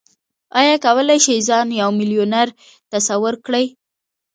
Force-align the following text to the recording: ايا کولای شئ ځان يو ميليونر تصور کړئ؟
ايا 0.59 0.75
کولای 0.85 1.19
شئ 1.25 1.39
ځان 1.49 1.67
يو 1.81 1.89
ميليونر 1.99 2.47
تصور 2.91 3.33
کړئ؟ 3.45 3.65